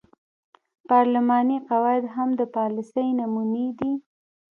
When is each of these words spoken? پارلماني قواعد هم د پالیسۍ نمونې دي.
پارلماني 0.89 1.57
قواعد 1.69 2.03
هم 2.15 2.29
د 2.39 2.41
پالیسۍ 2.55 3.07
نمونې 3.19 3.67
دي. 3.79 3.93